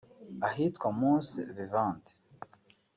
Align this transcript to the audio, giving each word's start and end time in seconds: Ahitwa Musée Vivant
Ahitwa 0.47 0.87
Musée 0.99 1.45
Vivant 1.55 2.01